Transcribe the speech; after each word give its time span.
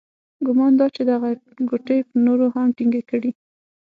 ګمان 0.45 0.71
دادی 0.79 0.93
چې 0.95 1.01
دغه 1.11 1.29
غوټې 1.69 1.97
به 2.07 2.15
نورې 2.27 2.47
هم 2.53 2.67
ټینګې 2.77 3.01
کړي. 3.09 3.31